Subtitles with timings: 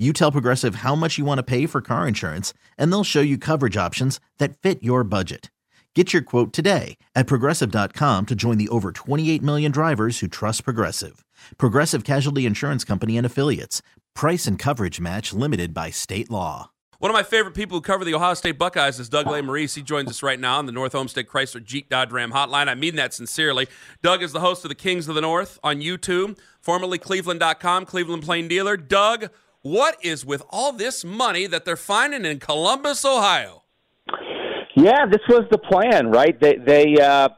[0.00, 3.20] you tell Progressive how much you want to pay for car insurance, and they'll show
[3.20, 5.50] you coverage options that fit your budget.
[5.94, 10.64] Get your quote today at progressive.com to join the over 28 million drivers who trust
[10.64, 11.24] Progressive.
[11.58, 13.82] Progressive Casualty Insurance Company and Affiliates.
[14.14, 16.70] Price and coverage match limited by state law.
[17.00, 19.74] One of my favorite people who cover the Ohio State Buckeyes is Doug Lesmerises.
[19.74, 22.68] He joins us right now on the North Olmsted Chrysler Jeep Dodge Ram hotline.
[22.68, 23.68] I mean that sincerely.
[24.02, 28.22] Doug is the host of the Kings of the North on YouTube, formerly Cleveland.com, Cleveland
[28.22, 28.76] Plain Dealer.
[28.76, 29.30] Doug,
[29.62, 33.64] what is with all this money that they're finding in Columbus, Ohio?
[34.76, 36.40] Yeah, this was the plan, right?
[36.40, 37.28] They, they uh,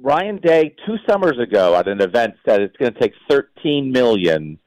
[0.00, 4.58] Ryan Day two summers ago at an event said it's going to take 13 million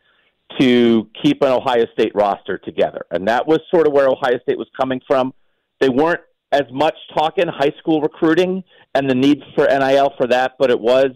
[0.59, 4.57] to keep an Ohio State roster together, and that was sort of where Ohio State
[4.57, 5.33] was coming from.
[5.79, 8.63] They weren't as much talking high school recruiting
[8.95, 11.11] and the need for NIL for that, but it was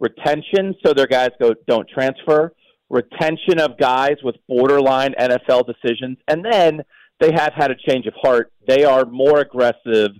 [0.00, 2.52] retention, so their guys go don't transfer
[2.88, 6.82] retention of guys with borderline NFL decisions, and then
[7.20, 8.52] they have had a change of heart.
[8.66, 10.10] They are more aggressive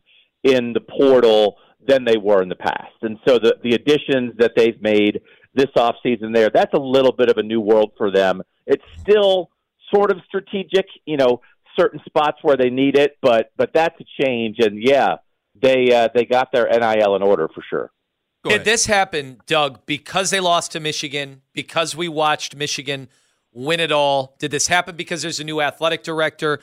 [0.42, 1.56] in the portal
[1.87, 2.94] than they were in the past.
[3.03, 5.20] And so the, the additions that they've made
[5.55, 8.42] this offseason there, that's a little bit of a new world for them.
[8.67, 9.50] It's still
[9.94, 11.41] sort of strategic, you know,
[11.78, 15.17] certain spots where they need it, but but that's a change and yeah,
[15.61, 17.91] they uh, they got their NIL in order for sure.
[18.47, 23.09] Go Did this happen, Doug, because they lost to Michigan, because we watched Michigan
[23.53, 24.37] win it all?
[24.39, 26.61] Did this happen because there's a new athletic director?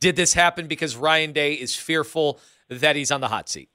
[0.00, 3.68] Did this happen because Ryan Day is fearful that he's on the hot seat?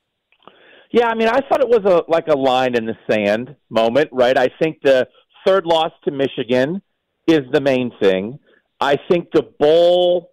[0.91, 4.09] Yeah, I mean, I thought it was a like a line in the sand moment,
[4.11, 4.37] right?
[4.37, 5.07] I think the
[5.45, 6.81] third loss to Michigan
[7.27, 8.39] is the main thing.
[8.79, 10.31] I think the bowl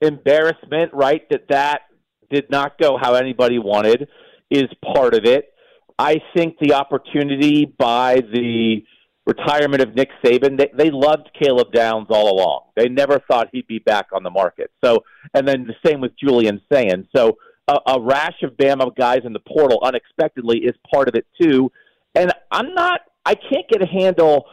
[0.00, 1.82] embarrassment, right, that that
[2.30, 4.08] did not go how anybody wanted
[4.50, 5.52] is part of it.
[5.98, 8.84] I think the opportunity by the
[9.26, 12.62] retirement of Nick Saban, they, they loved Caleb Downs all along.
[12.76, 14.70] They never thought he'd be back on the market.
[14.82, 15.04] So,
[15.34, 17.08] and then the same with Julian Sayin.
[17.14, 17.36] So,
[17.66, 21.70] a, a rash of Bama guys in the portal unexpectedly is part of it too.
[22.14, 24.46] And I'm not, I can't get a handle.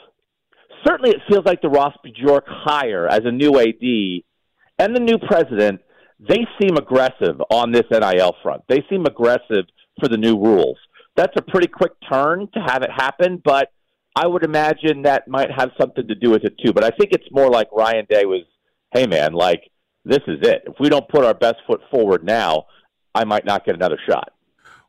[0.86, 4.24] Certainly, it feels like the Ross Bjork hire as a new AD
[4.80, 5.80] and the new president.
[6.20, 8.64] They seem aggressive on this NIL front.
[8.68, 9.66] They seem aggressive
[10.00, 10.78] for the new rules
[11.16, 13.72] that's a pretty quick turn to have it happen, but
[14.16, 16.74] I would imagine that might have something to do with it too.
[16.74, 18.44] But I think it's more like Ryan Day was,
[18.94, 19.72] hey man, like
[20.06, 20.64] this is it.
[20.68, 22.66] If we don't put our best foot forward now,
[23.14, 24.32] I might not get another shot.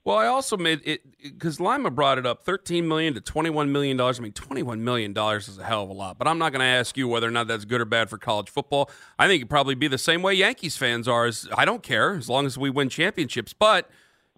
[0.04, 3.97] Well, I also made it because Lima brought it up: thirteen million to twenty-one million
[3.97, 4.20] dollars.
[4.20, 6.16] I mean, twenty-one million dollars is a hell of a lot.
[6.16, 8.16] But I'm not going to ask you whether or not that's good or bad for
[8.16, 8.88] college football.
[9.19, 11.26] I think it'd probably be the same way Yankees fans are.
[11.26, 13.53] As I don't care as long as we win championships.
[13.53, 13.91] But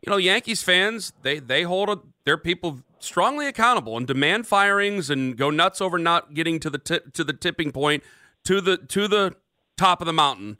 [0.04, 5.10] you know, Yankees fans they they hold a, their people strongly accountable and demand firings
[5.10, 8.02] and go nuts over not getting to the t- to the tipping point
[8.44, 9.34] to the to the
[9.76, 10.58] top of the mountain.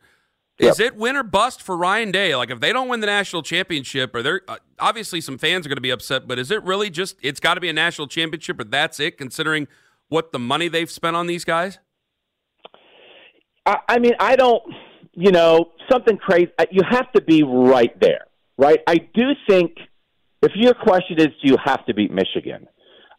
[0.59, 0.71] Yep.
[0.71, 2.35] Is it win or bust for Ryan Day?
[2.35, 5.69] Like if they don't win the national championship, or they're uh, obviously some fans are
[5.69, 8.09] going to be upset, but is it really just it's got to be a national
[8.09, 9.19] championship, or that's it?
[9.19, 9.69] Considering
[10.09, 11.79] what the money they've spent on these guys.
[13.67, 14.63] I, I mean, I don't.
[15.13, 16.53] You know, something crazy.
[16.71, 18.28] You have to be right there
[18.59, 18.81] right?
[18.87, 19.73] I do think
[20.43, 22.67] if your question is, do you have to beat Michigan?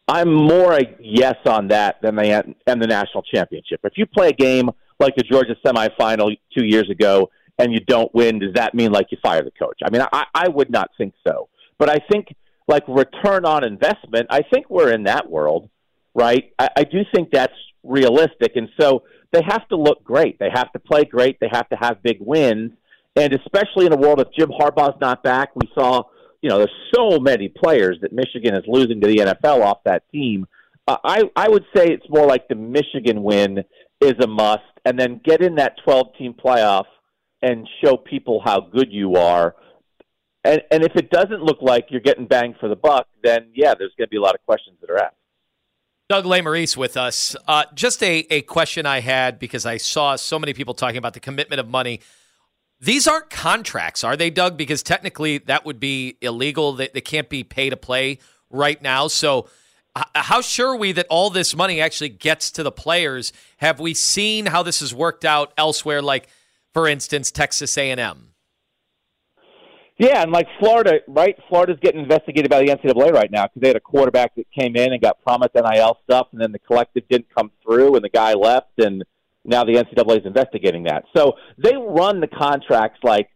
[0.07, 3.79] I'm more a yes on that than the and the national championship.
[3.83, 4.69] If you play a game
[4.99, 9.07] like the Georgia semifinal two years ago and you don't win, does that mean like
[9.11, 9.79] you fire the coach?
[9.85, 11.49] I mean, I, I would not think so.
[11.77, 12.27] But I think
[12.67, 15.69] like return on investment, I think we're in that world,
[16.15, 16.51] right?
[16.57, 17.53] I, I do think that's
[17.83, 20.39] realistic, and so they have to look great.
[20.39, 21.39] They have to play great.
[21.39, 22.71] They have to have big wins.
[23.15, 26.03] And especially in a world if Jim Harbaugh's not back, we saw,
[26.41, 30.03] you know, there's so many players that Michigan is losing to the NFL off that
[30.11, 30.47] team.
[30.87, 33.63] Uh, I I would say it's more like the Michigan win
[34.01, 36.85] is a must, and then get in that 12 team playoff
[37.41, 39.55] and show people how good you are.
[40.43, 43.73] And and if it doesn't look like you're getting bang for the buck, then yeah,
[43.77, 45.15] there's going to be a lot of questions that are asked.
[46.09, 47.35] Doug Lesmerises with us.
[47.47, 51.13] Uh, just a, a question I had because I saw so many people talking about
[51.13, 51.99] the commitment of money.
[52.81, 54.55] These aren't contracts, are they, Doug?
[54.55, 56.73] Because technically that would be illegal.
[56.73, 59.07] They, they can't be pay to play right now.
[59.07, 59.49] So,
[59.97, 63.33] h- how sure are we that all this money actually gets to the players?
[63.57, 66.29] Have we seen how this has worked out elsewhere, like,
[66.73, 68.29] for instance, Texas A&M?
[69.97, 71.35] Yeah, and like Florida, right?
[71.49, 74.77] Florida's getting investigated by the NCAA right now because they had a quarterback that came
[74.77, 78.09] in and got promised NIL stuff, and then the collective didn't come through, and the
[78.09, 79.03] guy left, and
[79.49, 81.03] now the NCAA is investigating that.
[81.15, 83.29] So they run the contracts like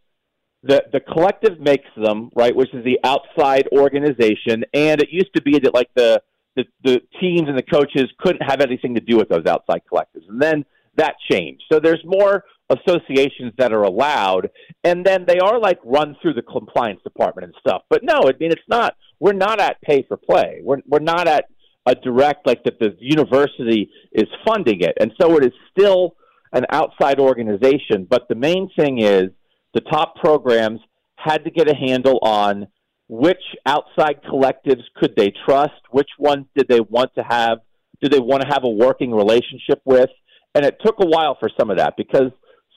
[0.63, 5.41] the the collective makes them, right, which is the outside organization, and it used to
[5.41, 6.21] be that like the
[6.55, 10.29] the, the teams and the coaches couldn't have anything to do with those outside collectives,
[10.29, 10.63] and then
[10.95, 11.63] that changed.
[11.71, 14.49] So there's more associations that are allowed,
[14.83, 17.83] and then they are like run through the compliance department and stuff.
[17.89, 18.95] But no, I mean it's not.
[19.19, 20.61] We're not at pay for play.
[20.63, 21.45] We're we're not at
[21.85, 26.15] a direct like that the university is funding it, and so it is still
[26.53, 28.07] an outside organization.
[28.09, 29.25] But the main thing is
[29.73, 30.79] the top programs
[31.17, 32.67] had to get a handle on
[33.09, 37.59] which outside collectives could they trust, which ones did they want to have,
[38.01, 40.09] did they want to have a working relationship with,
[40.55, 42.31] and it took a while for some of that because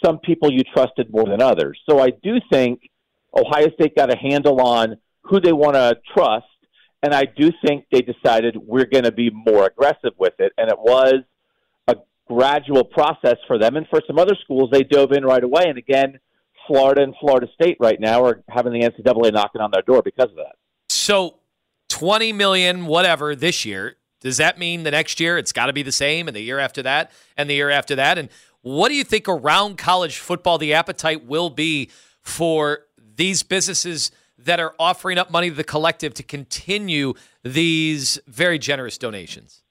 [0.05, 1.79] some people you trusted more than others.
[1.89, 2.81] So I do think
[3.35, 6.47] Ohio State got a handle on who they want to trust,
[7.07, 10.69] and I do think they decided we're going to be more aggressive with it, and
[10.69, 11.23] it was
[11.87, 11.95] a
[12.27, 13.77] gradual process for them.
[13.77, 15.67] And for some other schools, they dove in right away.
[15.69, 16.19] And again,
[16.67, 20.31] Florida and Florida State right now are having the NCAA knocking on their door because
[20.31, 20.57] of that.
[20.89, 21.37] So,
[21.89, 23.99] twenty million, whatever, this year.
[24.21, 26.59] Does that mean the next year it's got to be the same, and the year
[26.59, 28.19] after that, and the year after that?
[28.19, 28.31] And
[28.63, 31.89] what do you think around college football the appetite will be
[32.21, 32.81] for
[33.15, 38.99] these businesses that are offering up money to the collective to continue these very generous
[38.99, 39.63] donations?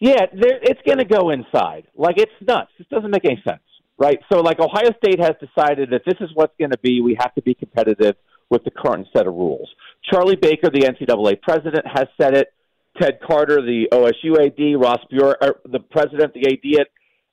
[0.00, 1.86] Yeah, it's going to go inside.
[1.94, 2.70] Like it's nuts.
[2.76, 3.62] This doesn't make any sense,
[3.98, 4.18] right?
[4.32, 7.00] So, like Ohio State has decided that this is what's going to be.
[7.00, 8.16] We have to be competitive
[8.50, 9.70] with the current set of rules.
[10.10, 12.52] Charlie Baker, the NCAA president, has said it.
[13.00, 16.88] Ted Carter, the OSU AD, Ross Bjork, er, the president, the AD at,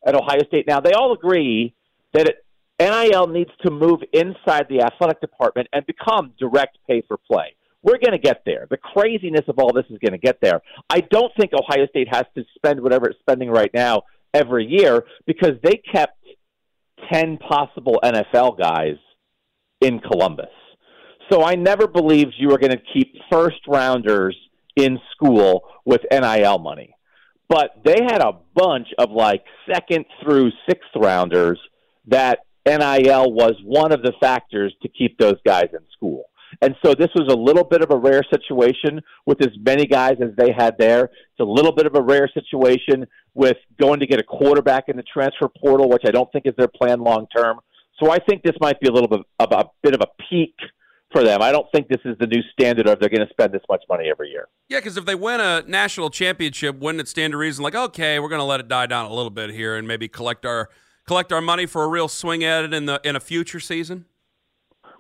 [0.08, 0.66] at Ohio State.
[0.68, 1.74] Now, they all agree
[2.14, 2.46] that it,
[2.80, 7.56] NIL needs to move inside the athletic department and become direct pay for play.
[7.82, 8.68] We're going to get there.
[8.70, 10.62] The craziness of all this is going to get there.
[10.90, 14.04] I don't think Ohio State has to spend whatever it's spending right now
[14.34, 16.18] every year because they kept
[17.12, 18.98] 10 possible NFL guys
[19.82, 20.50] in Columbus.
[21.32, 24.36] So I never believed you were going to keep first rounders
[24.76, 26.96] in school with NIL money.
[27.48, 31.60] But they had a bunch of like second through sixth rounders
[32.08, 32.40] that
[32.78, 36.26] NIL was one of the factors to keep those guys in school.
[36.62, 40.16] And so this was a little bit of a rare situation with as many guys
[40.22, 41.06] as they had there.
[41.06, 44.98] It's a little bit of a rare situation with going to get a quarterback in
[44.98, 47.60] the transfer portal, which I don't think is their plan long term.
[48.02, 50.56] So I think this might be a little bit of a bit of a peak
[51.12, 51.42] for them.
[51.42, 53.84] I don't think this is the new standard of they're going to spend this much
[53.90, 54.48] money every year.
[54.70, 58.20] Yeah, because if they win a national championship, wouldn't it stand to reason like, okay,
[58.20, 60.70] we're going to let it die down a little bit here and maybe collect our
[61.10, 64.06] collect our money for a real swing at it in the in a future season?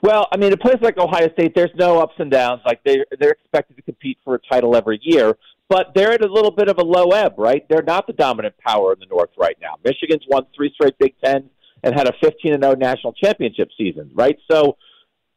[0.01, 2.61] Well, I mean, a place like Ohio State, there's no ups and downs.
[2.65, 5.37] Like they they're expected to compete for a title every year,
[5.69, 7.63] but they're at a little bit of a low ebb, right?
[7.69, 9.75] They're not the dominant power in the North right now.
[9.85, 11.47] Michigan's won three straight Big Ten
[11.83, 14.37] and had a 15 and 0 national championship season, right?
[14.49, 14.77] So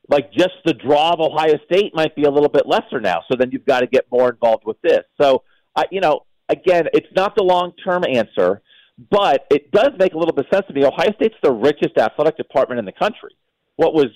[0.09, 3.21] like just the draw of Ohio State might be a little bit lesser now.
[3.31, 5.03] So then you've got to get more involved with this.
[5.21, 5.43] So,
[5.77, 8.63] I, you know, again, it's not the long term answer,
[9.11, 10.85] but it does make a little bit of sense to me.
[10.85, 13.37] Ohio State's the richest athletic department in the country.
[13.77, 14.07] What was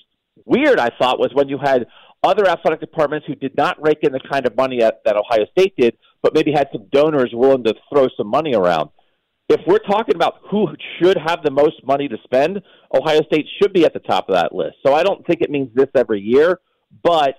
[0.44, 1.86] weird, I thought, was when you had
[2.22, 5.46] other athletic departments who did not rake in the kind of money that, that Ohio
[5.52, 8.90] State did, but maybe had some donors willing to throw some money around
[9.48, 10.68] if we're talking about who
[11.00, 12.60] should have the most money to spend,
[12.92, 14.76] Ohio State should be at the top of that list.
[14.84, 16.60] So I don't think it means this every year,
[17.02, 17.36] but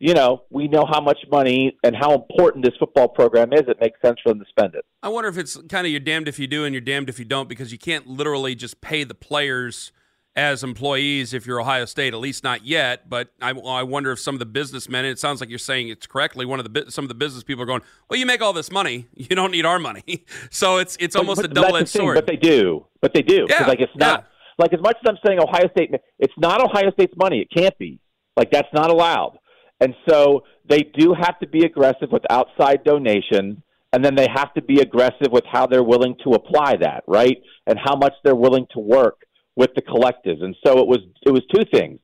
[0.00, 3.62] you know, we know how much money and how important this football program is.
[3.68, 4.84] It makes sense for them to spend it.
[5.02, 7.18] I wonder if it's kind of you're damned if you do and you're damned if
[7.18, 9.92] you don't because you can't literally just pay the players
[10.34, 13.10] as employees if you're Ohio State, at least not yet.
[13.10, 15.90] But I, I wonder if some of the businessmen, and it sounds like you're saying
[15.90, 18.40] it's correctly, one of the some of the business people are going, well, you make
[18.40, 20.24] all this money, you don't need our money.
[20.50, 22.14] so it's it's almost but, a double edged sword.
[22.14, 23.46] But they do, but they do.
[23.50, 24.64] Yeah, like it's not yeah.
[24.64, 27.40] like as much as I'm saying Ohio State, it's not Ohio State's money.
[27.40, 28.00] It can't be.
[28.36, 29.38] Like that's not allowed.
[29.80, 34.52] And so they do have to be aggressive with outside donation, and then they have
[34.54, 37.38] to be aggressive with how they're willing to apply that, right?
[37.66, 39.22] And how much they're willing to work
[39.56, 40.42] with the collectives.
[40.42, 41.98] And so it was it was two things.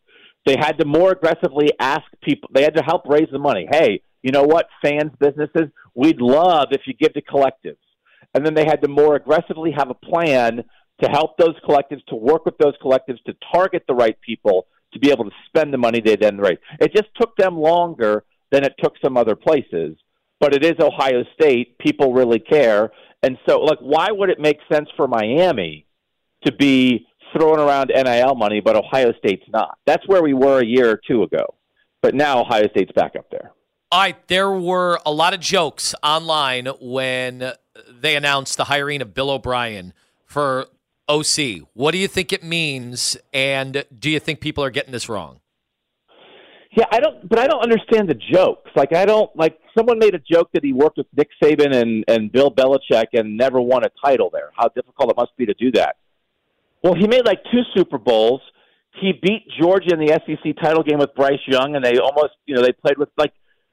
[0.47, 2.50] They had to more aggressively ask people.
[2.54, 3.66] They had to help raise the money.
[3.71, 7.78] Hey, you know what, fans, businesses, we'd love if you give to collectives.
[8.35, 10.64] And then they had to more aggressively have a plan
[11.02, 14.66] to help those collectives, to work with those collectives, to target the right people,
[14.97, 16.59] to be able to spend the money they then raise.
[16.81, 19.97] It just took them longer than it took some other places.
[20.38, 21.79] But it is Ohio State.
[21.79, 22.91] People really care.
[23.23, 25.87] And so, like, why would it make sense for Miami
[26.45, 29.79] to be throwing around NIL money, but Ohio State's not?
[29.87, 31.55] That's where we were a year or two ago.
[32.03, 33.53] But now Ohio State's back up there.
[33.91, 37.53] All right, there were a lot of jokes online when
[37.91, 40.67] they announced the hiring of Bill O'Brien for
[41.08, 41.68] OC.
[41.75, 45.40] What do you think it means, and do you think people are getting this wrong?
[46.76, 48.70] Yeah, I don't, but I don't understand the jokes.
[48.76, 49.58] Like, I don't like.
[49.76, 53.36] Someone made a joke that he worked with Nick Saban and and Bill Belichick and
[53.36, 54.50] never won a title there.
[54.54, 55.96] How difficult it must be to do that.
[56.82, 58.42] Well, he made like two Super Bowls.
[59.00, 62.54] He beat Georgia in the SEC title game with Bryce Young, and they almost, you
[62.54, 63.32] know, they played with like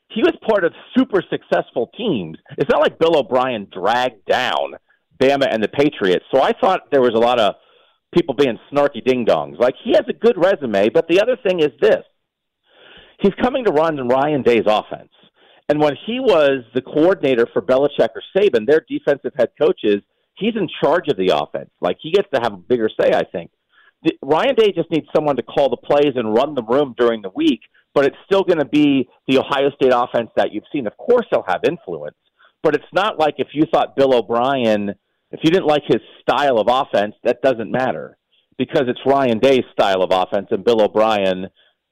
[0.09, 2.37] he was part of super successful teams.
[2.57, 4.75] It's not like Bill O'Brien dragged down
[5.20, 6.25] Bama and the Patriots.
[6.34, 7.55] So I thought there was a lot of
[8.13, 9.60] people being snarky ding dongs.
[9.60, 12.03] Like he has a good resume, but the other thing is this:
[13.20, 15.10] he's coming to run Ryan Day's offense.
[15.70, 20.01] And when he was the coordinator for Belichick or Saban, their defensive head coaches,
[20.36, 21.70] he's in charge of the offense.
[21.79, 23.50] Like he gets to have a bigger say, I think.
[24.03, 27.22] The, Ryan Day just needs someone to call the plays and run the room during
[27.22, 27.62] the week
[27.93, 30.88] but it's still going to be the Ohio State offense that you've seen.
[30.88, 32.15] Of course, they'll have influence,
[32.62, 34.96] but it's not like if you thought Bill O'Brien,
[35.33, 38.17] if you didn't like his style of offense, that doesn't matter
[38.57, 41.47] because it's Ryan Day's style of offense, and Bill O'Brien,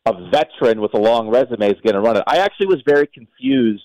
[0.05, 2.23] a veteran with a long resume, is going to run it.
[2.27, 3.81] I actually was very confused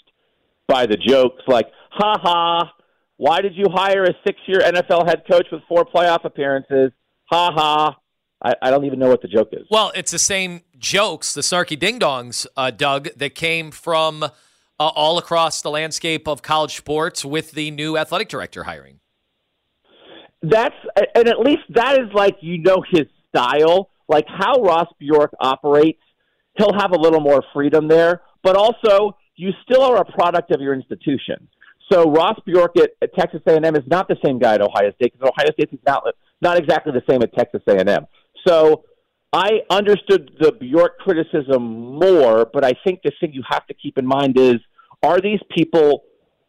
[0.69, 2.73] by the jokes, like, ha ha.
[3.17, 6.93] Why did you hire a six year NFL head coach with four playoff appearances?
[7.31, 7.97] Ha ha.
[8.45, 9.67] I, I don't even know what the joke is.
[9.71, 14.29] Well, it's the same jokes, the snarky ding dongs, uh, Doug, that came from uh,
[14.79, 19.01] all across the landscape of college sports with the new athletic director hiring.
[20.43, 20.75] That's
[21.15, 26.01] and at least that is like you know his style, like how Ross Bjork operates.
[26.59, 30.61] He'll have a little more freedom there, but also you still are a product of
[30.61, 31.49] your institution.
[31.91, 35.13] So Ross Bjork at, at Texas A&M is not the same guy at Ohio State
[35.13, 36.03] because Ohio State is not
[36.41, 38.07] not exactly the same at Texas A&M.
[38.47, 38.85] So
[39.33, 43.99] I understood the Bjork criticism more, but I think the thing you have to keep
[43.99, 44.57] in mind is
[45.03, 46.05] are these people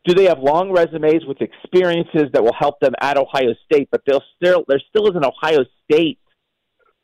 [0.07, 4.01] do they have long resumes with experiences that will help them at Ohio State, but
[4.07, 6.19] they'll still there still is an Ohio State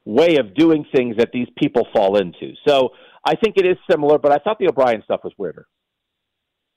[0.06, 2.54] way of doing things that these people fall into.
[2.66, 2.90] So
[3.26, 5.68] I think it is similar, but I thought the O'Brien stuff was weirder.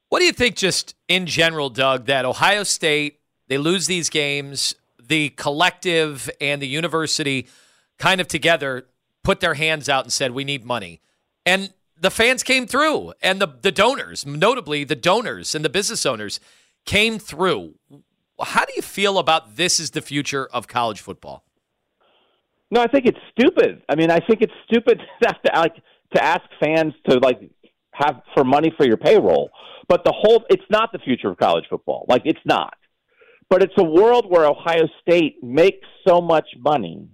[0.08, 4.74] What do you think, just in general, Doug, that Ohio State, they lose these games,
[5.00, 7.46] the collective and the university
[7.98, 8.86] kind of together
[9.24, 11.00] put their hands out and said, We need money.
[11.44, 16.04] And the fans came through, and the, the donors, notably the donors and the business
[16.04, 16.40] owners,
[16.84, 17.74] came through.
[18.40, 21.44] How do you feel about this is the future of college football?
[22.70, 23.82] No, I think it's stupid.
[23.88, 25.76] I mean, I think it's stupid to, to like
[26.14, 27.40] to ask fans to like
[27.92, 29.50] have for money for your payroll.
[29.88, 32.04] But the whole it's not the future of college football.
[32.08, 32.74] Like it's not.
[33.48, 37.08] But it's a world where Ohio State makes so much money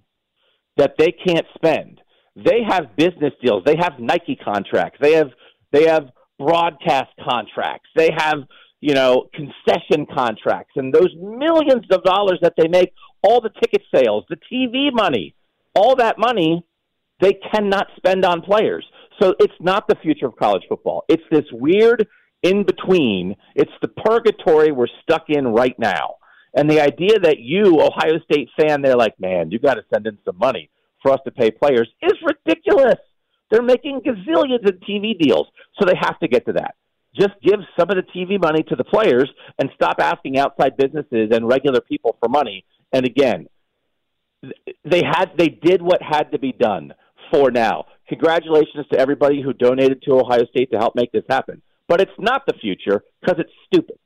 [0.79, 2.01] that they can't spend.
[2.37, 3.65] They have business deals.
[3.65, 4.99] They have Nike contracts.
[5.01, 5.31] They have
[5.71, 7.89] they have broadcast contracts.
[7.95, 8.39] They have
[8.81, 13.83] you know concession contracts, and those millions of dollars that they make, all the ticket
[13.95, 15.35] sales, the TV money,
[15.75, 16.65] all that money,
[17.21, 18.85] they cannot spend on players.
[19.21, 21.05] So it's not the future of college football.
[21.09, 22.09] It's this weird
[22.43, 23.37] in between.
[23.55, 26.17] It's the purgatory we're stuck in right now.
[26.55, 30.07] And the idea that you, Ohio State fan, they're like, man, you got to send
[30.07, 30.71] in some money
[31.03, 32.99] for us to pay players is ridiculous.
[33.51, 35.47] They're making gazillions in TV deals,
[35.79, 36.75] so they have to get to that.
[37.15, 41.29] Just give some of the TV money to the players and stop asking outside businesses
[41.31, 42.65] and regular people for money.
[42.93, 43.47] And again,
[44.85, 46.95] they had they did what had to be done
[47.31, 47.85] for now.
[48.09, 51.61] Congratulations to everybody who donated to Ohio State to help make this happen.
[51.89, 53.99] But it's not the future because it's stupid.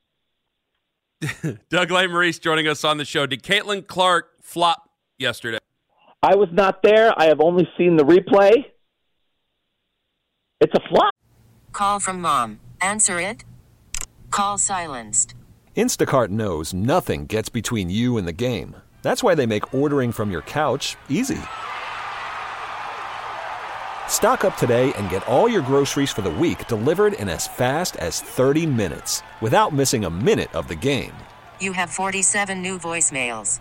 [1.70, 3.26] Doug Lesmerises joining us on the show.
[3.26, 5.58] Did Caitlin Clark flop yesterday?
[6.26, 7.16] I was not there.
[7.16, 8.64] I have only seen the replay.
[10.60, 11.14] It's a flop.
[11.70, 12.58] Call from mom.
[12.80, 13.44] Answer it.
[14.32, 15.36] Call silenced.
[15.76, 18.74] Instacart knows nothing gets between you and the game.
[19.02, 21.38] That's why they make ordering from your couch easy.
[24.08, 27.94] Stock up today and get all your groceries for the week delivered in as fast
[27.98, 31.14] as 30 minutes without missing a minute of the game.
[31.60, 33.60] You have 47 new voicemails.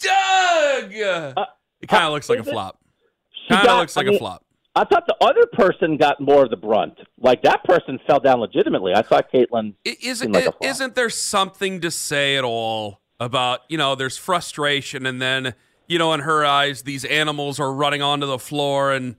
[0.00, 0.94] Doug!
[0.94, 1.44] Uh,
[1.80, 2.48] it kind of looks like a it?
[2.48, 2.78] flop.
[3.48, 4.44] Kind of looks like I mean, a flop.
[4.74, 6.98] I thought the other person got more of the brunt.
[7.18, 8.92] Like that person fell down legitimately.
[8.94, 10.64] I thought Caitlin I- Isn't like a i- flop.
[10.64, 15.54] isn't there something to say at all about you know there's frustration and then
[15.88, 19.16] you know in her eyes these animals are running onto the floor and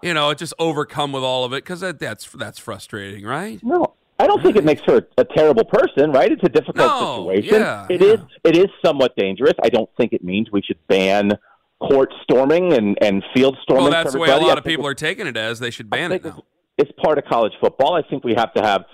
[0.00, 3.94] you know just overcome with all of it because that, that's that's frustrating right No,
[4.22, 6.30] I don't think it makes her a terrible person, right?
[6.30, 7.54] It's a difficult No, situation.
[7.60, 8.06] yeah, It yeah.
[8.12, 8.20] is.
[8.44, 9.54] It is somewhat dangerous.
[9.62, 11.32] I don't think it means we should ban
[11.80, 13.86] court storming and and field storming.
[13.86, 15.90] well for that's the way a lot of people are taking it as they should
[15.90, 16.44] ban it now
[16.78, 17.94] it's, it's part of college football.
[17.96, 18.84] I think we have to have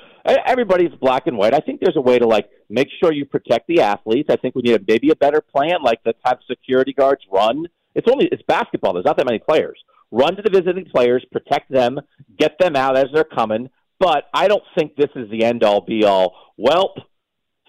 [0.46, 1.52] everybody's black and white.
[1.52, 4.30] I think there's a way to like make sure you protect the athletes.
[4.32, 7.66] I think we need a, maybe a better plan, like let's have security guards run.
[7.94, 8.94] It's only it's basketball.
[8.94, 9.78] There's not that many players.
[10.10, 12.00] Run to the visiting players, protect them,
[12.38, 13.68] get them out as they're coming.
[14.00, 16.34] But I don't think this is the end all be all.
[16.56, 16.94] Well,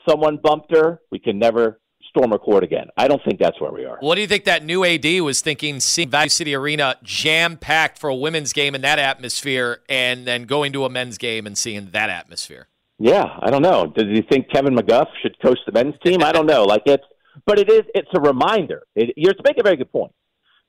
[0.08, 1.00] someone bumped her.
[1.12, 2.88] We can never storm a court again.
[2.98, 3.98] I don't think that's where we are.
[4.00, 8.00] What do you think that new AD was thinking seeing Value City Arena jam packed
[8.00, 11.58] for a women's game in that atmosphere and then going to a men's game and
[11.58, 12.68] seeing that atmosphere?
[12.98, 13.88] Yeah, I don't know.
[13.96, 16.22] Does he think Kevin McGuff should coach the men's team?
[16.22, 16.64] I don't know.
[16.64, 17.04] Like it's,
[17.46, 17.84] but it is.
[17.96, 18.84] It's a reminder.
[18.96, 20.12] It, you're to make a very good point.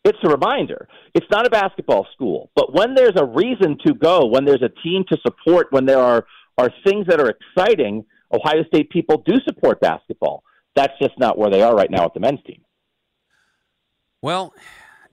[0.04, 0.88] It's a reminder.
[1.14, 4.70] It's not a basketball school, but when there's a reason to go, when there's a
[4.82, 6.24] team to support, when there are
[6.58, 10.42] are things that are exciting, Ohio State people do support basketball.
[10.76, 12.62] That's just not where they are right now with the men's team.
[14.22, 14.54] Well,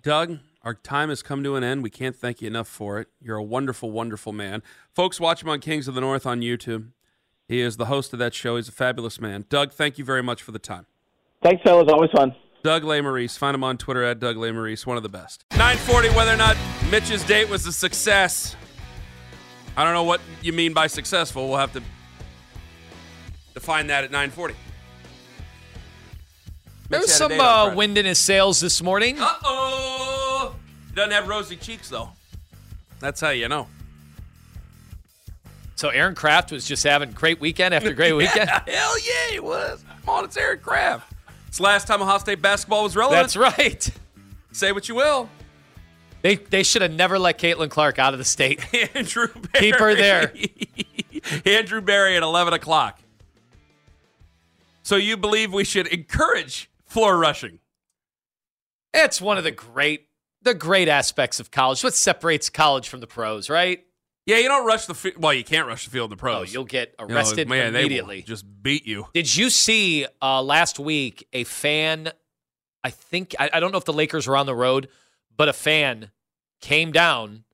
[0.04, 1.84] Doug, our time has come to an end.
[1.84, 3.08] We can't thank you enough for it.
[3.22, 4.62] You're a wonderful, wonderful man.
[4.94, 6.90] Folks, watch him on Kings of the North on YouTube.
[7.48, 8.58] He is the host of that show.
[8.58, 9.46] He's a fabulous man.
[9.50, 10.86] Doug, thank you very much for the time.
[11.42, 11.88] Thanks, fellas.
[11.90, 12.36] Always fun.
[12.68, 13.38] Doug Maurice.
[13.38, 14.86] Find him on Twitter at Doug Maurice.
[14.86, 15.46] One of the best.
[15.52, 16.58] 940, whether or not
[16.92, 18.58] Mitch's date was a success.
[19.78, 21.48] I don't know what you mean by successful.
[21.48, 21.82] We'll have to
[23.54, 24.54] define that at 940.
[26.90, 29.16] There was some uh, wind in his sails this morning.
[29.18, 30.56] Uh oh.
[30.94, 32.10] Doesn't have rosy cheeks though.
[33.00, 33.68] That's how you know.
[35.76, 38.50] So Aaron Craft was just having great weekend after great weekend.
[38.50, 39.86] Hell yeah, he was.
[40.04, 41.14] Come on, it's Eric Kraft.
[41.58, 43.20] It's last time Ohio State basketball was relevant.
[43.20, 43.90] That's right.
[44.52, 45.28] Say what you will.
[46.22, 48.62] They they should have never let Caitlin Clark out of the state.
[48.96, 49.72] Andrew Berry.
[49.72, 50.32] Keep her there.
[51.48, 53.00] Andrew Berry at 11 o'clock.
[54.84, 57.58] So you believe we should encourage floor rushing?
[58.94, 60.10] It's one of the great
[60.44, 61.84] the great aspects of college.
[61.84, 63.84] What separates college from the pros, right?
[64.28, 65.16] Yeah, you don't rush the field.
[65.18, 66.54] Well, you can't rush the field in the Oh, pros.
[66.54, 68.22] you'll get You know, arrested man, immediately.
[68.22, 69.08] just beat you.
[69.14, 72.12] Did you see uh, last week a fan?
[72.84, 74.90] I think I, I don't know if the Lakers were on the road,
[75.36, 76.12] but a fan
[76.62, 77.46] came down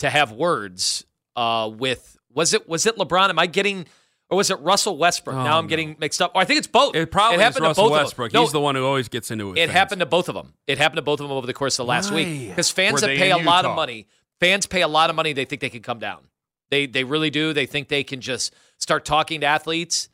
[0.00, 1.04] to have words
[1.36, 3.30] uh, with was it was it LeBron?
[3.30, 3.86] Am I getting
[4.30, 5.36] or was it Russell Westbrook?
[5.36, 5.68] Oh, now I'm no.
[5.68, 6.32] getting mixed up.
[6.34, 6.94] Or I think it's both.
[6.94, 8.26] It probably it happened Russell to both Westbrook.
[8.28, 8.40] Of them.
[8.40, 9.58] No, He's the one who always gets into it.
[9.58, 9.72] it fans.
[9.72, 10.52] happened to both of them.
[10.66, 13.00] It happened to both of them over the course of the last week because fans
[13.00, 14.06] that pay a lot of money,
[14.40, 15.32] fans pay a lot of money.
[15.32, 16.28] They think they can come down.
[16.70, 17.52] They they really do.
[17.52, 20.08] They think they can just start talking to athletes.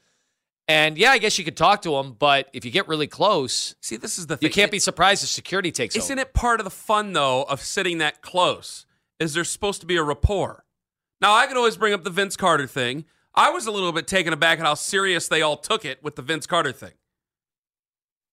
[0.67, 3.75] And yeah, I guess you could talk to them, but if you get really close,
[3.83, 4.47] See, this is the thing.
[4.47, 6.27] you can't be surprised if security takes Isn't over.
[6.27, 8.87] it part of the fun though of sitting that close?
[9.21, 10.65] Is there supposed to be a rapport?
[11.21, 13.05] Now I can always bring up the Vince Carter thing.
[13.35, 16.17] I was a little bit taken aback at how serious they all took it with
[16.17, 16.93] the Vince Carter thing.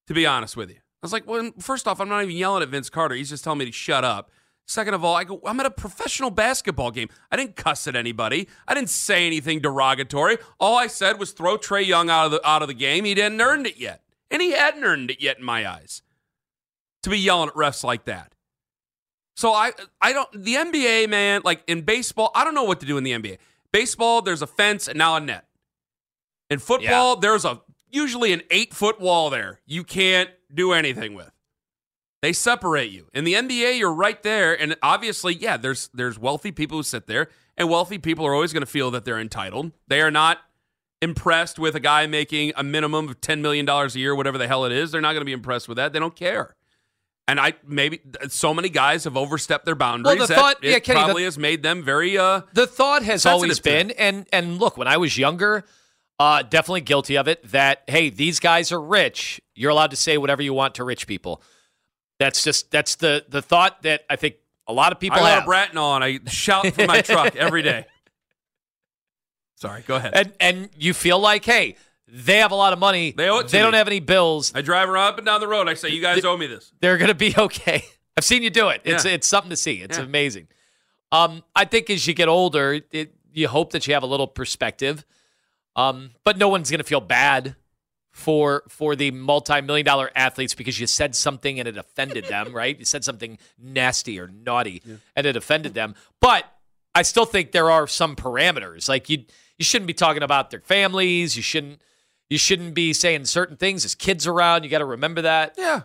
[0.08, 2.64] To be honest with you, I was like, well, first off, I'm not even yelling
[2.64, 3.16] at Vince Carter.
[3.16, 4.32] He's just telling me to shut up.
[4.68, 7.10] Second of all, I go, I'm at a professional basketball game.
[7.30, 8.48] I didn't cuss at anybody.
[8.68, 10.38] I didn't say anything derogatory.
[10.60, 13.04] All I said was throw Trae Young out of the out of the game.
[13.04, 16.02] He didn't earned it yet, and he hadn't earned it yet in my eyes.
[17.04, 18.34] To be yelling at refs like that.
[19.36, 22.86] So I I don't the NBA man like in baseball I don't know what to
[22.86, 23.40] do in the NBA.
[23.72, 25.48] Baseball there's a fence and now a net.
[26.50, 31.32] In football there's a usually an eight foot wall there you can't do anything with.
[32.22, 33.08] They separate you.
[33.14, 37.08] In the NBA, you're right there, and obviously, yeah, there's there's wealthy people who sit
[37.08, 39.72] there, and wealthy people are always going to feel that they're entitled.
[39.88, 40.38] They are not
[41.02, 44.48] impressed with a guy making a minimum of ten million dollars a year, whatever the
[44.48, 44.92] hell it is.
[44.92, 45.94] They're not going to be impressed with that.
[45.94, 46.56] They don't care.
[47.28, 50.18] And I maybe so many guys have overstepped their boundaries.
[50.20, 52.18] Well, the that thought- it yeah, Kenny, the- probably has made them very.
[52.20, 55.64] uh The thought has always been, and and look, when I was younger,
[56.20, 57.44] uh, definitely guilty of it.
[57.52, 59.42] That hey, these guys are rich.
[59.56, 61.42] You're allowed to say whatever you want to rich people.
[62.22, 64.36] That's just that's the the thought that I think
[64.68, 65.46] a lot of people I have.
[65.46, 66.04] Bratton on.
[66.04, 67.86] I shout from my truck every day.
[69.56, 70.14] Sorry, go ahead.
[70.16, 73.12] and and you feel like hey, they have a lot of money.
[73.12, 74.52] They owe it They don't have any bills.
[74.56, 75.68] I drive around up and down the road.
[75.68, 77.84] I say, "You guys owe me this." They're gonna be okay.
[78.18, 78.82] I've seen you do it.
[78.84, 79.12] It's Yeah.
[79.14, 79.82] it's something to see.
[79.82, 80.04] It's Yeah.
[80.04, 80.48] amazing.
[81.12, 84.28] Um, I think as you get older, it, you hope that you have a little
[84.28, 85.06] perspective.
[85.76, 87.56] Um, but no one's gonna feel bad
[88.12, 92.78] for for the multi-million dollar athletes because you said something and it offended them, right?
[92.78, 94.82] You said something nasty or naughty
[95.16, 95.96] and it offended them.
[96.20, 96.46] But
[96.94, 98.90] I still think there are some parameters.
[98.90, 99.24] Like you
[99.58, 101.38] you shouldn't be talking about their families.
[101.38, 101.82] You shouldn't
[102.30, 103.86] you shouldn't be saying certain things.
[103.86, 104.64] as kids around.
[104.64, 105.56] You got to remember that.
[105.58, 105.82] Yeah.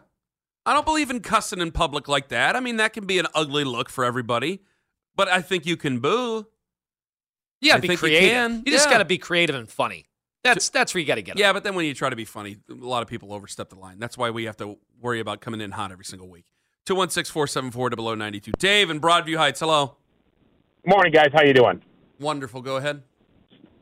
[0.65, 2.57] I don't believe in cussing in public like that.
[2.57, 4.61] I mean, that can be an ugly look for everybody,
[5.15, 6.47] but I think you can boo.
[7.61, 8.31] Yeah, I be you creative.
[8.31, 8.63] can.
[8.67, 8.93] You, just Yeah.
[8.95, 10.07] got to be creative and funny.
[10.55, 11.33] That's that's where you got to get.
[11.37, 11.39] 'em.
[11.41, 13.77] Yeah, but then when you try to be funny, a lot of people overstep the
[13.77, 13.99] line.
[13.99, 16.45] That's why we have to worry about coming in hot every single week.
[16.87, 18.53] 216 474 0092.
[18.59, 19.61] Dave in Broadview Heights.
[19.61, 19.97] Hello.
[20.87, 21.29] Morning, guys.
[21.33, 21.83] How you doing?
[22.21, 22.63] Wonderful.
[22.63, 23.03] Go ahead.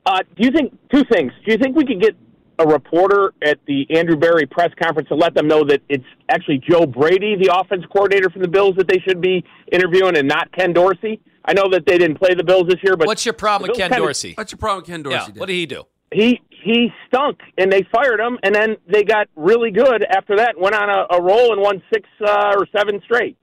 [0.07, 1.33] Uh, do you think two things?
[1.47, 2.15] Do you think we could get
[2.59, 6.59] a reporter at the Andrew Berry press conference to let them know that it's actually
[6.69, 10.51] Joe Brady, the offense coordinator from the Bills, that they should be interviewing, and not
[10.53, 11.21] Ken Dorsey?
[11.45, 13.77] I know that they didn't play the Bills this year, but What's your problem with
[13.79, 14.33] Ken kinda- Dorsey?
[14.35, 15.33] What's your problem with Ken Dorsey?
[15.35, 15.41] Yeah.
[15.41, 15.85] What did he do?
[16.13, 20.59] He he stunk, and they fired him, and then they got really good after that.
[20.59, 23.37] Went on a, a roll and won six uh, or seven straight.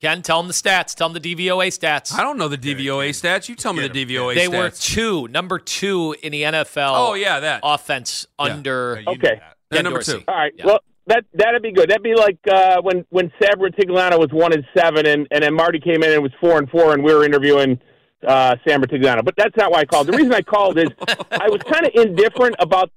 [0.00, 0.94] Ken, tell him the stats.
[0.94, 2.14] Tell him the DVOA stats.
[2.14, 3.48] I don't know the DVOA stats.
[3.48, 4.50] You tell me the DVOA They stats.
[4.50, 6.92] They were two, number two in the NFL.
[6.94, 7.60] Oh, yeah, that.
[7.62, 9.40] offense under Okay.
[9.70, 10.18] They're number Dorsey.
[10.18, 10.24] two.
[10.26, 10.52] All right.
[10.56, 10.66] Yeah.
[10.66, 11.90] Well, that that'd be good.
[11.90, 15.54] That'd be like uh, when when Sam Rutigliano was one and seven, and and then
[15.54, 17.80] Marty came in and was four and four, and we were interviewing
[18.26, 19.24] uh, Sam Rutigliano.
[19.24, 20.06] But that's not why I called.
[20.06, 20.88] The reason I called is
[21.30, 22.90] I was kind of indifferent about.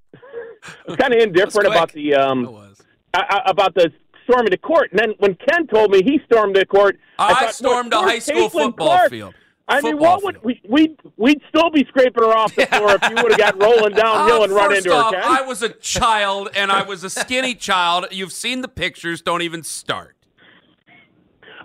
[0.97, 2.73] Kind of indifferent about the um.
[3.13, 3.91] I, I, about the
[4.23, 4.91] storming the court.
[4.91, 7.97] And then when Ken told me he stormed the court, I, I, thought, stormed a
[7.97, 9.33] high school Caitlin football Clark." field.
[9.65, 13.09] I mean, what would we we'd we'd still be scraping her off the floor if
[13.09, 15.21] you would have got rolling downhill Uh, and run into off, her.
[15.21, 15.31] Ken.
[15.31, 18.07] I was a child and I was a skinny child.
[18.12, 19.21] You've seen the pictures.
[19.21, 20.15] Don't even start.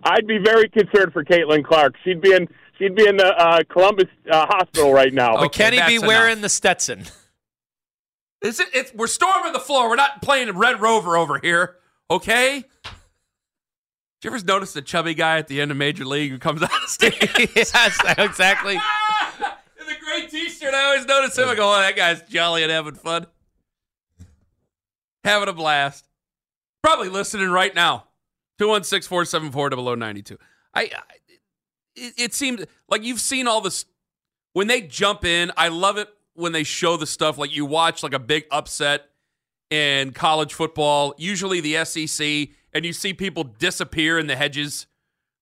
[0.05, 1.97] I'd be very concerned for Caitlin Clark.
[2.05, 2.47] She'd be in
[2.79, 5.35] she'd be in the uh, Columbus uh, hospital right now.
[5.35, 6.43] Okay, But Kenny be that's wearing enough.
[6.43, 7.05] the Stetson.
[8.43, 8.69] Is it?
[8.73, 9.89] It's, we're storming the floor.
[9.89, 11.77] We're not playing Red Rover over here.
[12.11, 12.65] Okay.
[14.21, 16.63] Did you ever notice the chubby guy at the end of Major League who comes
[16.63, 17.15] out of stage
[17.57, 17.73] yes,
[18.19, 18.75] exactly.
[19.81, 20.75] in the gray T-shirt?
[20.75, 21.49] I always notice him.
[21.49, 23.27] I go, "Oh, that guy's jolly and having fun,
[25.25, 26.07] having a blast."
[26.83, 28.05] Probably listening right now.
[28.59, 30.39] Two one six four seven four double ninety two.
[30.75, 31.18] I, I
[31.99, 33.85] it, it seemed like you've seen all this
[34.53, 35.53] when they jump in.
[35.57, 39.09] I love it when they show the stuff like you watch like a big upset
[39.71, 44.87] in college football, usually the SEC, and you see people disappear in the hedges.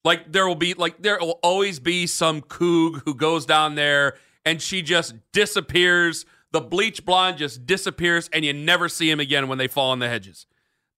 [0.05, 4.17] Like there will be like there will always be some coog who goes down there
[4.45, 6.25] and she just disappears.
[6.53, 9.99] The bleach blonde just disappears and you never see him again when they fall in
[9.99, 10.47] the hedges.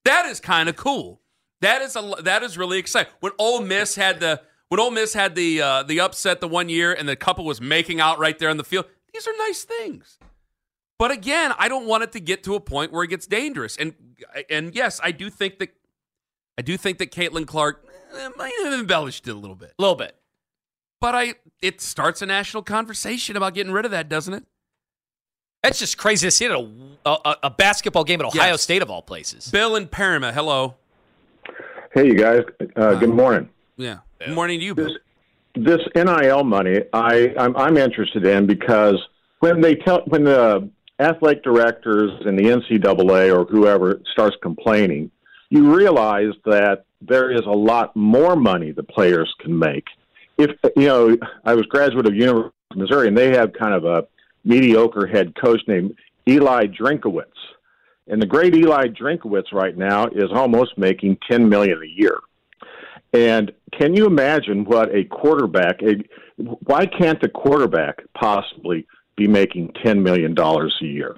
[0.05, 1.23] That is kind of cool.
[1.61, 3.12] That is a that is really exciting.
[3.21, 6.68] When Ole Miss had the when Ole Miss had the uh, the upset the one
[6.68, 8.87] year and the couple was making out right there on the field.
[9.12, 10.18] These are nice things.
[10.98, 13.76] But again, I don't want it to get to a point where it gets dangerous.
[13.76, 13.94] And
[14.50, 15.70] and yes, I do think that
[16.59, 19.74] I do think that Caitlin Clark eh, might have embellished it a little bit.
[19.78, 20.16] A little bit.
[21.00, 24.44] But I it starts a national conversation about getting rid of that, doesn't it?
[25.62, 28.62] That's just crazy to see it at a, a, a basketball game at Ohio Yes.
[28.62, 29.50] State of all places.
[29.50, 30.76] Bill and Paramount, hello.
[31.92, 32.42] Hey, you guys.
[32.76, 33.48] Uh, good morning.
[33.76, 33.98] Yeah.
[34.18, 34.96] Good morning to you, Bill.
[35.54, 38.96] This NIL money, I I'm, I'm interested in because
[39.40, 45.11] when they tell when the athletic directors and the NCAA or whoever starts complaining,
[45.50, 49.85] you realize that there is a lot more money the players can make.
[50.37, 53.85] If you know, I was graduate of University of Missouri, and they have kind of
[53.85, 54.07] a
[54.44, 55.94] mediocre head coach named
[56.28, 57.24] Eli Drinkwitz.
[58.09, 62.18] And the great Eli Drinkwitz right now is almost making ten million a year.
[63.12, 65.83] And can you imagine what a quarterback?
[65.83, 66.05] A,
[66.37, 71.16] why can't the quarterback possibly be making ten million dollars a year?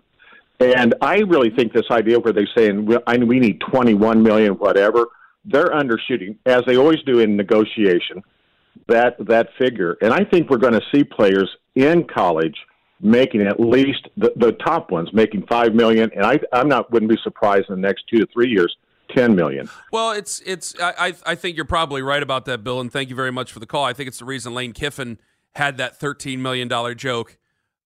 [0.60, 4.54] And I really think this idea where saying "Well, I we need twenty one million,
[4.54, 5.06] whatever.
[5.44, 8.22] they're undershooting as they always do in negotiation
[8.88, 9.96] that that figure.
[10.02, 12.56] And I think we're going to see players in college
[13.00, 17.10] making at least the, the top ones making five million, and I I'm not wouldn't
[17.10, 18.76] be surprised in the next two to three years.
[19.14, 19.68] 10 million.
[19.92, 23.16] Well, it's it's I I think you're probably right about that, Bill, and thank you
[23.16, 23.84] very much for the call.
[23.84, 25.18] I think it's the reason Lane Kiffin
[25.54, 27.38] had that 13 million dollar joke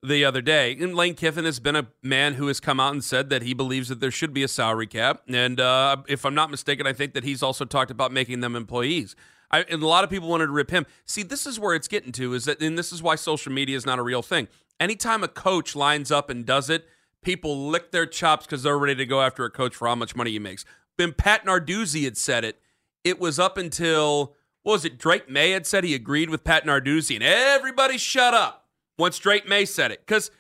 [0.05, 0.77] the other day.
[0.79, 3.55] And Lane Kiffin has been a man who has come out and said that he
[3.55, 5.23] believes that there should be a salary cap.
[5.29, 8.55] And uh, if I'm not mistaken, I think that he's also talked about making them
[8.55, 9.17] employees.
[9.51, 10.85] I, and a lot of people wanted to rip him.
[11.07, 13.77] See, this is where it's getting to is that, and this is why social media
[13.77, 14.49] is not a real thing.
[14.79, 16.87] Anytime a coach lines up and does it,
[17.23, 20.15] people lick their chops because they're ready to go after a coach for how much
[20.15, 20.65] money he makes.
[20.97, 22.61] When Pat Narduzzi had said it,
[23.03, 24.99] it was up until what was it?
[24.99, 28.67] Drake Maye had said he agreed with Pat Narduzzi, and everybody shut up
[28.99, 30.31] once Drake Maye said it because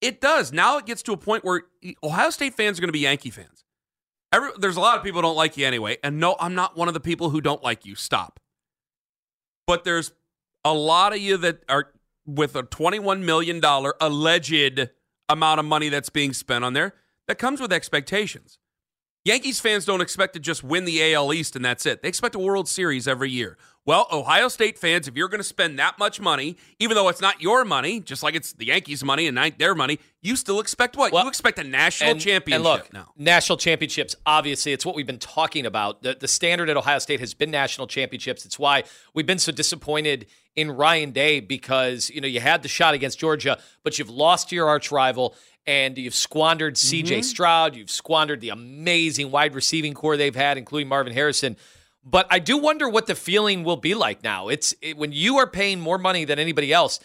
[0.00, 0.52] it does.
[0.52, 1.62] Now it gets to a point where
[2.02, 3.64] Ohio State fans are going to be Yankee fans.
[4.32, 6.88] Every, there's a lot of people don't like you anyway, and no, I'm not one
[6.88, 7.94] of the people who don't like you.
[7.94, 8.40] Stop.
[9.66, 10.12] But there's
[10.64, 11.92] a lot of you that are
[12.26, 14.90] with a 21 million dollar alleged
[15.28, 16.94] amount of money that's being spent on there
[17.26, 18.58] that comes with expectations.
[19.28, 22.00] Yankees fans don't expect to just win the AL East and that's it.
[22.00, 23.58] They expect a World Series every year.
[23.84, 27.20] Well, Ohio State fans, if you're going to spend that much money, even though it's
[27.20, 30.60] not your money, just like it's the Yankees' money and not their money, you still
[30.60, 31.12] expect what?
[31.12, 33.12] Well, you expect a national and, championship and look, now.
[33.18, 36.02] National championships, obviously, it's what we've been talking about.
[36.02, 38.46] The, the standard at Ohio State has been national championships.
[38.46, 42.68] It's why we've been so disappointed in Ryan Day because, you know, you had the
[42.68, 45.34] shot against Georgia, but you've lost to your arch rival
[45.68, 47.20] and you've squandered CJ mm-hmm.
[47.20, 47.76] Stroud.
[47.76, 51.58] You've squandered the amazing wide receiving corps they've had, including Marvin Harrison.
[52.02, 54.48] But I do wonder what the feeling will be like now.
[54.48, 57.00] It's it, when you are paying more money than anybody else.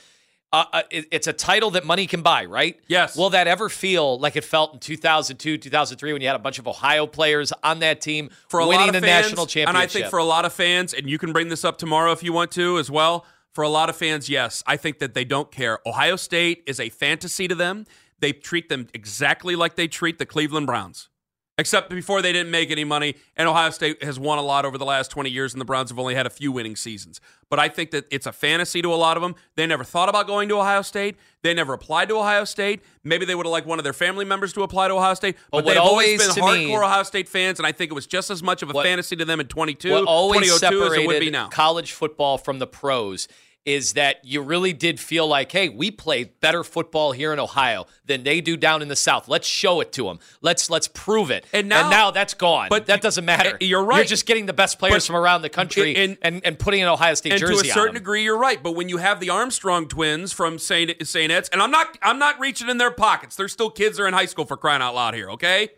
[0.54, 2.80] Uh, uh, it, it's a title that money can buy, right?
[2.88, 3.17] Yes.
[3.17, 6.60] Will that ever feel like it felt in 2002, 2003 when you had a bunch
[6.60, 9.69] of Ohio players on that team for a winning lot of the fans, national championship?
[9.69, 12.12] And I think for a lot of fans, and you can bring this up tomorrow
[12.12, 13.26] if you want to as well.
[13.54, 15.80] For a lot of fans, yes, I think that they don't care.
[15.88, 17.86] Ohio State is a fantasy to them.
[18.23, 21.09] They treat them exactly like they treat the Cleveland Browns.
[21.57, 24.77] Except before they didn't make any money, and Ohio State has won a lot over
[24.77, 27.19] the last 20 years, and the Browns have only had a few winning seasons.
[27.49, 29.36] But I think that it's a fantasy to a lot of them.
[29.57, 31.17] They never thought about going to Ohio State.
[31.41, 32.79] They never applied to Ohio State.
[33.03, 35.36] Maybe they would have liked one of their family members to apply to Ohio State.
[35.51, 38.07] But they've always, always been hardcore me, Ohio State fans, and I think it was
[38.07, 40.93] just as much of a what, fantasy to them in 22, what always 2002 as
[40.93, 41.49] it would be now.
[41.49, 43.27] College football from the pros
[43.65, 47.86] is that you really did feel like, hey, we play better football here in Ohio
[48.06, 49.28] than they do down in the South.
[49.28, 50.19] Let's show it to them.
[50.41, 51.45] Let's let's prove it.
[51.54, 52.67] And now, and now that's gone.
[52.69, 53.58] But that doesn't matter.
[53.62, 53.97] You're right.
[53.97, 56.82] You're just getting the best players but, from around the country and, and, and putting
[56.82, 57.54] an Ohio State and jersey.
[57.54, 58.62] And to a certain degree, you're right.
[58.62, 62.19] But when you have the Armstrong twins from Saint Saint Ed's, and I'm not I'm
[62.19, 63.36] not reaching in their pockets.
[63.36, 63.97] They're still kids.
[63.97, 65.30] They're in high school for crying out loud here.
[65.32, 65.69] Okay,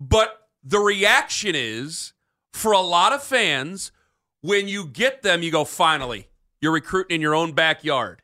[0.00, 2.12] but the reaction is
[2.52, 3.90] for a lot of fans
[4.42, 6.28] when you get them, you go finally
[6.62, 8.22] you're recruiting in your own backyard.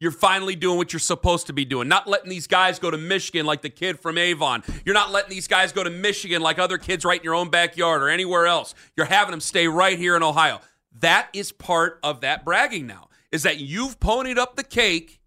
[0.00, 1.86] You're finally doing what you're supposed to be doing.
[1.86, 4.62] Not letting these guys go to Michigan like the kid from Avon.
[4.84, 7.50] You're not letting these guys go to Michigan like other kids right in your own
[7.50, 8.74] backyard or anywhere else.
[8.96, 10.60] You're having them stay right here in Ohio.
[11.00, 15.20] That is part of that bragging now, is that you've ponied up the cake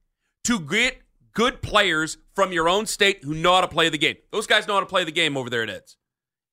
[0.43, 0.97] to get
[1.33, 4.17] good players from your own state who know how to play the game.
[4.31, 5.97] Those guys know how to play the game over there at Eds.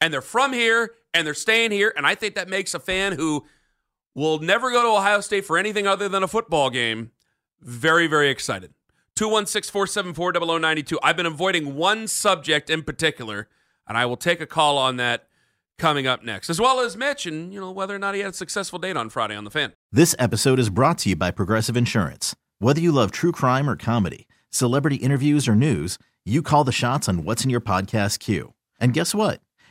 [0.00, 1.92] And they're from here and they're staying here.
[1.96, 3.46] And I think that makes a fan who–
[4.14, 7.10] will never go to Ohio State for anything other than a football game.
[7.60, 8.72] Very, very excited.
[9.16, 10.98] 216 474 0092.
[11.02, 13.48] I've been avoiding one subject in particular,
[13.86, 15.26] and I will take a call on that
[15.78, 18.30] coming up next, as well as Mitch and you know whether or not he had
[18.30, 19.72] a successful date on Friday on the fan.
[19.90, 22.36] This episode is brought to you by Progressive Insurance.
[22.58, 27.08] Whether you love true crime or comedy, celebrity interviews or news, you call the shots
[27.08, 28.52] on what's in your podcast queue.
[28.78, 29.40] And guess what?